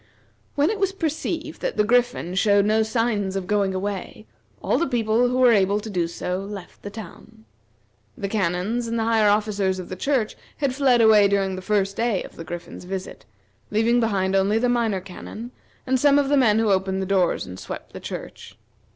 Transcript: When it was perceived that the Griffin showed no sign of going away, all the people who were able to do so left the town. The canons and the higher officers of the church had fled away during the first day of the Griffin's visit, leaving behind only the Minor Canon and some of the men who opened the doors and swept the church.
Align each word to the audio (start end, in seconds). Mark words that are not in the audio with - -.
When 0.55 0.71
it 0.71 0.79
was 0.79 0.93
perceived 0.93 1.61
that 1.61 1.77
the 1.77 1.83
Griffin 1.83 2.33
showed 2.33 2.65
no 2.65 2.81
sign 2.81 3.27
of 3.37 3.45
going 3.45 3.75
away, 3.75 4.25
all 4.59 4.79
the 4.79 4.87
people 4.87 5.27
who 5.29 5.37
were 5.37 5.51
able 5.51 5.79
to 5.79 5.91
do 5.91 6.07
so 6.07 6.39
left 6.39 6.81
the 6.81 6.89
town. 6.89 7.45
The 8.17 8.27
canons 8.27 8.87
and 8.87 8.97
the 8.97 9.03
higher 9.03 9.29
officers 9.29 9.77
of 9.77 9.89
the 9.89 9.95
church 9.95 10.35
had 10.57 10.73
fled 10.73 11.01
away 11.01 11.27
during 11.27 11.55
the 11.55 11.61
first 11.61 11.95
day 11.97 12.23
of 12.23 12.35
the 12.35 12.43
Griffin's 12.43 12.85
visit, 12.85 13.25
leaving 13.69 13.99
behind 13.99 14.35
only 14.35 14.57
the 14.57 14.69
Minor 14.69 15.01
Canon 15.01 15.51
and 15.85 15.99
some 15.99 16.17
of 16.17 16.29
the 16.29 16.35
men 16.37 16.57
who 16.57 16.71
opened 16.71 16.99
the 16.99 17.05
doors 17.05 17.45
and 17.45 17.59
swept 17.59 17.93
the 17.93 17.99
church. 17.99 18.57